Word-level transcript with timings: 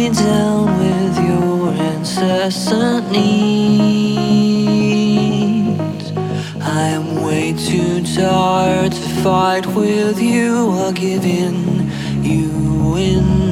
me 0.00 0.08
down 0.08 0.78
with 0.78 1.14
your 1.28 1.74
incessant 1.92 3.10
needs. 3.10 4.12
I 6.62 6.82
am 6.96 7.22
way 7.22 7.52
too 7.52 8.02
tired 8.14 8.92
to 8.92 9.08
fight 9.22 9.66
with 9.66 10.18
you. 10.18 10.70
I 10.70 10.92
give 10.92 11.24
in, 11.26 11.90
you 12.22 12.48
win. 12.94 13.49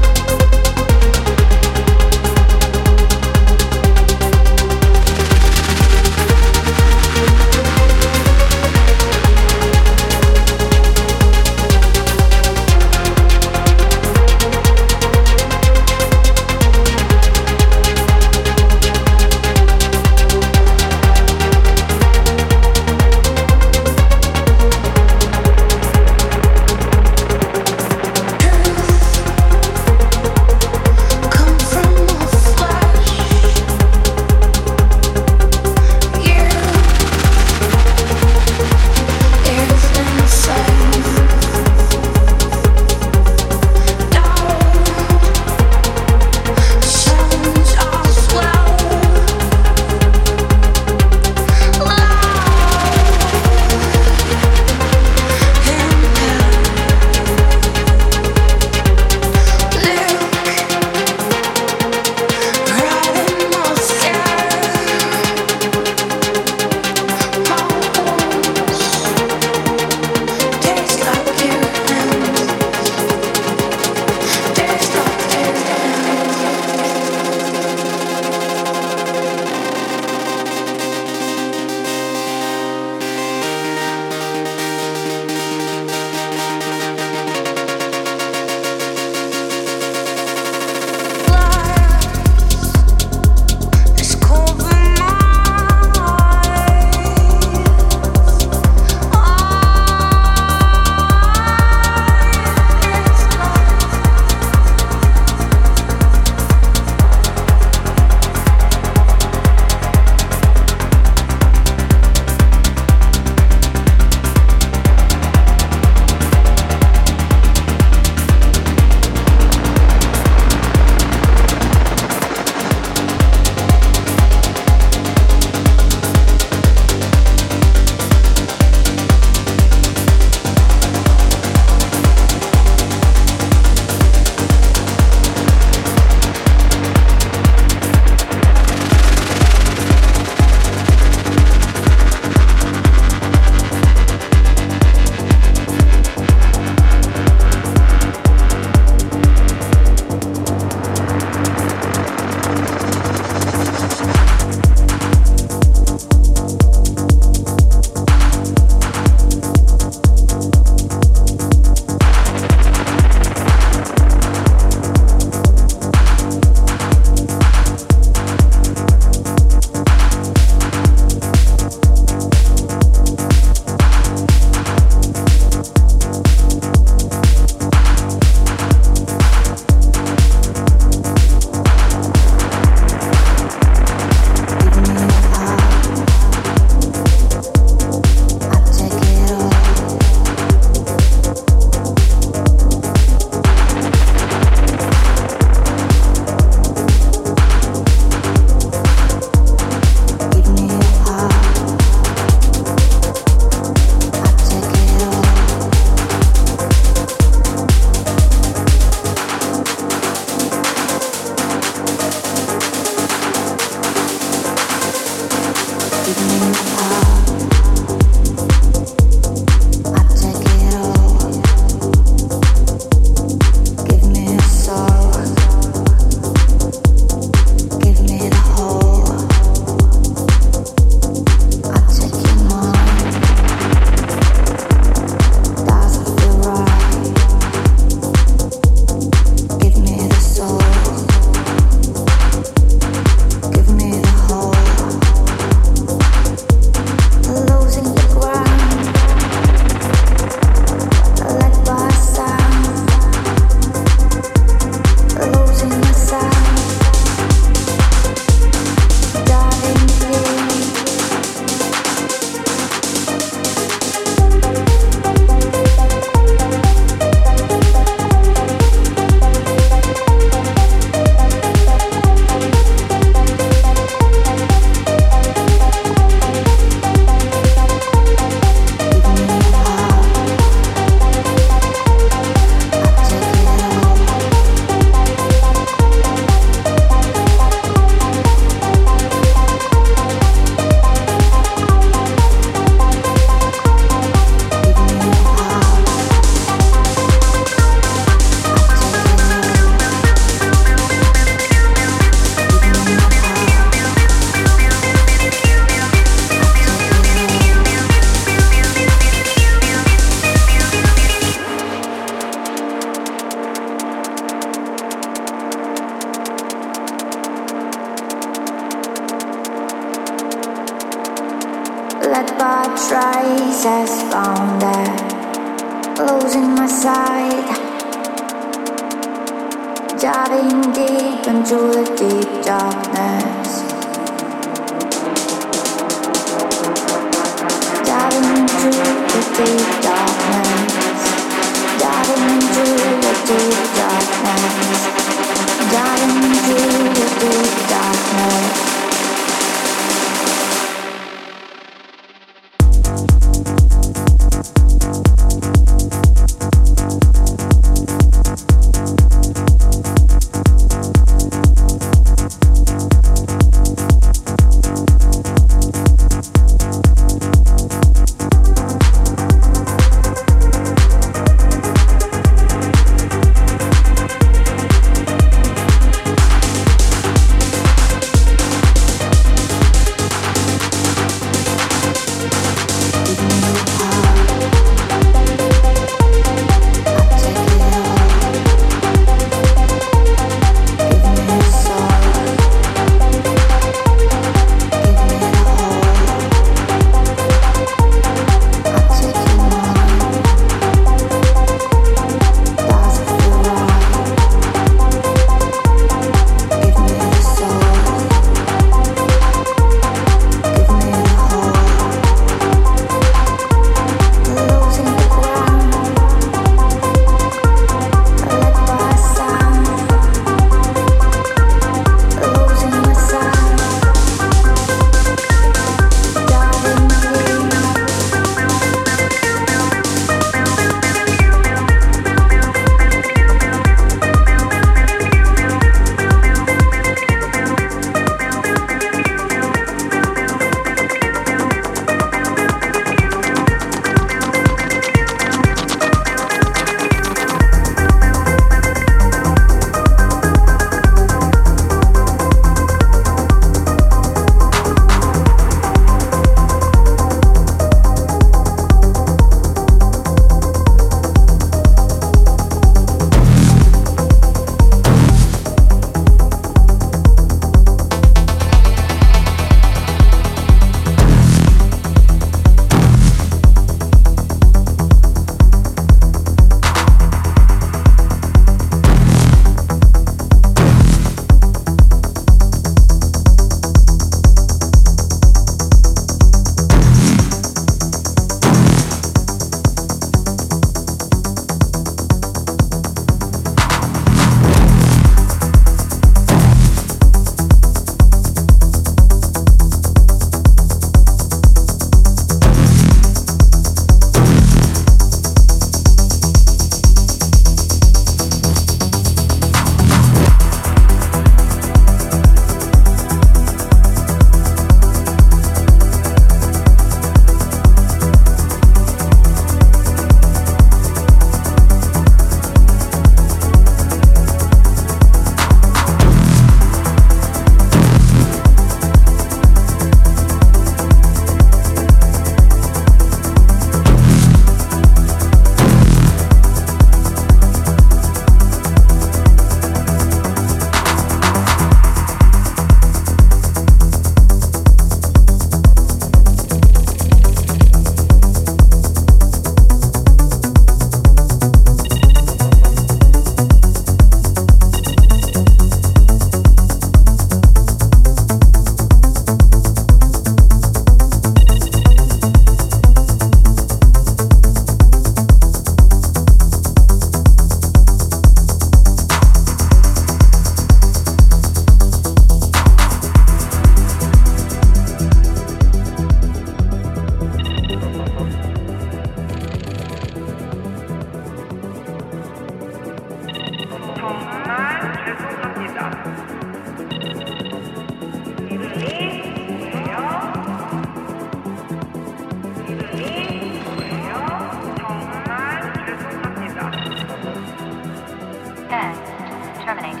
Terminated. 598.72 600.00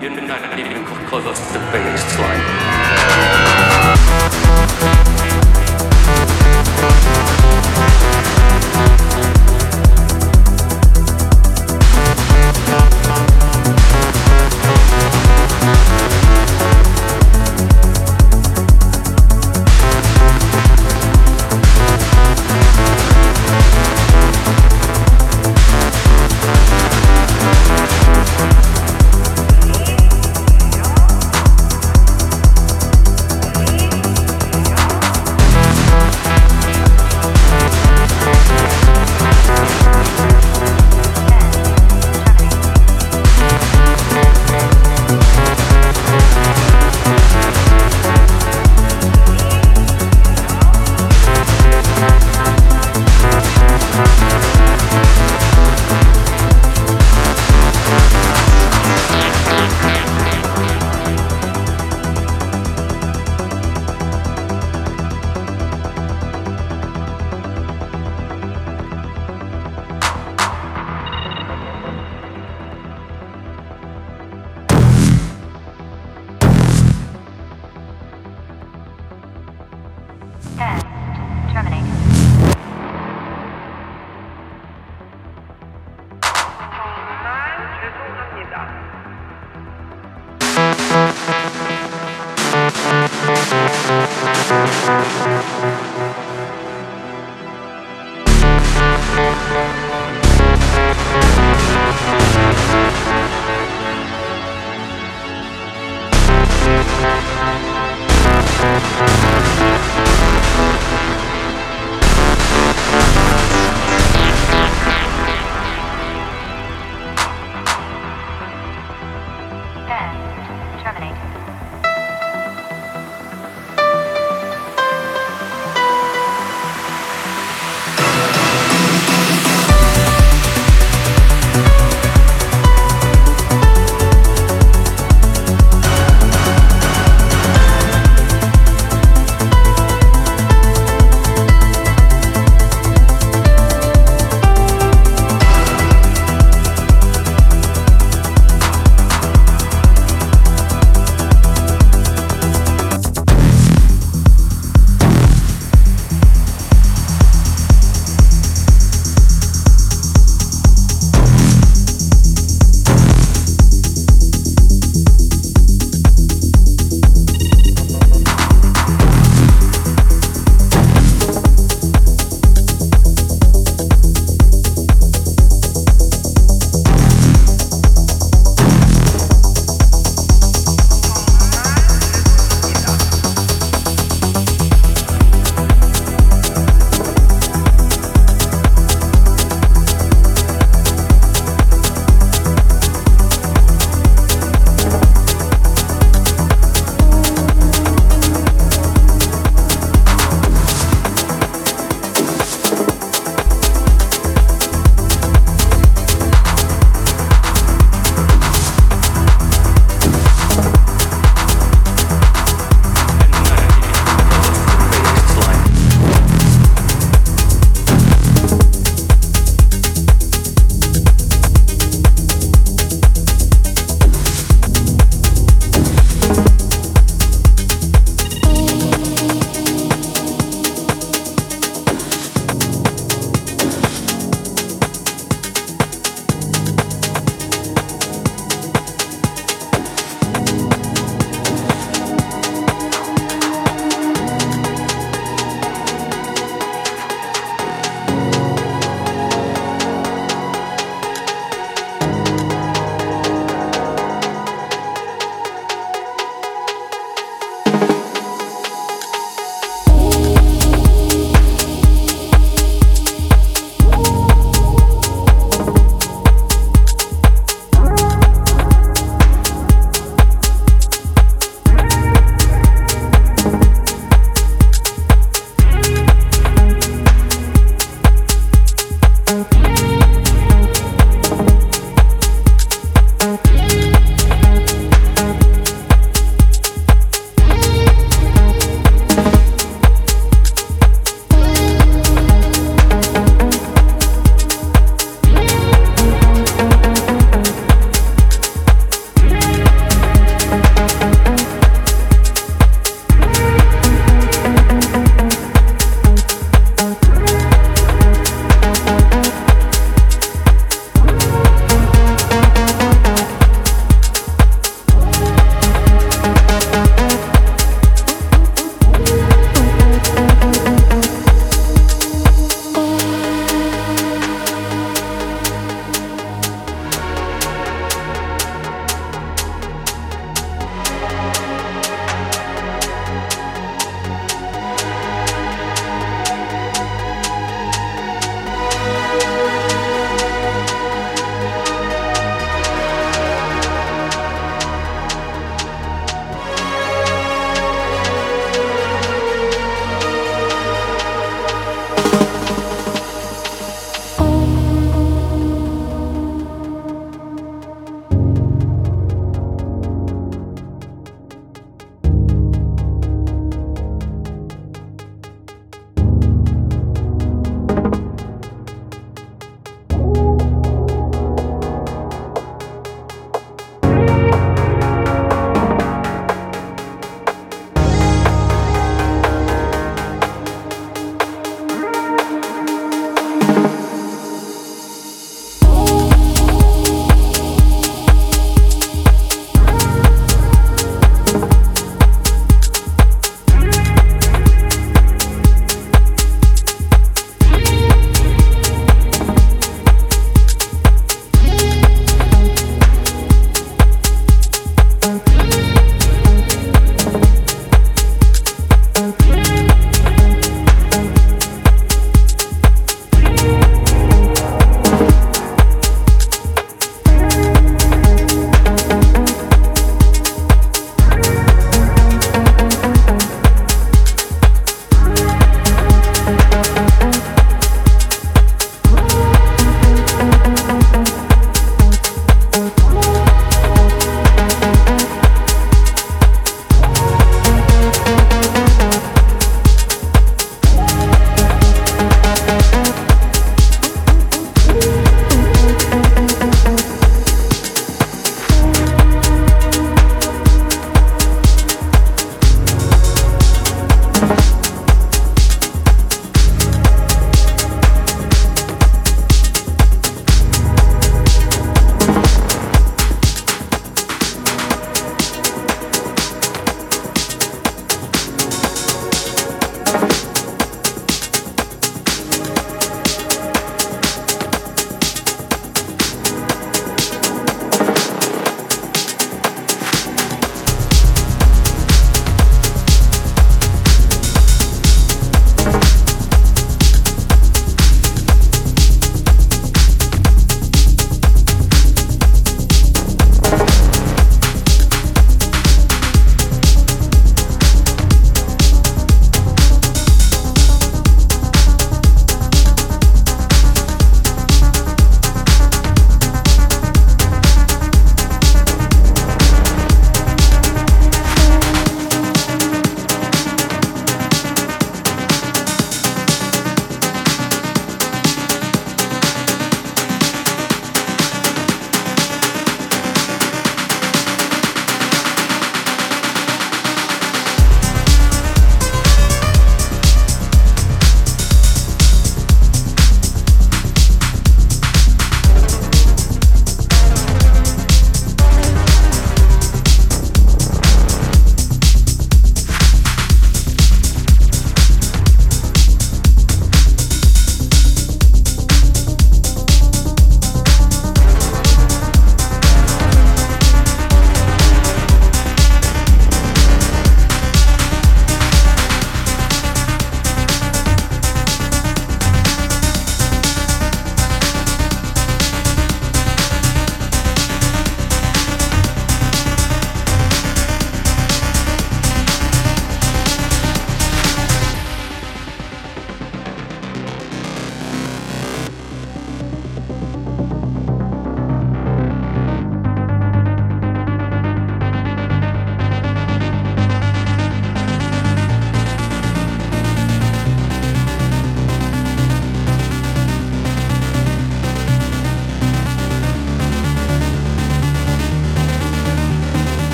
You're 0.00 0.22
not 0.22 0.58
even 0.58 0.82
close 1.08 1.24
to 1.24 1.52
the 1.52 1.60
finish 1.70 2.18
line. 2.18 2.77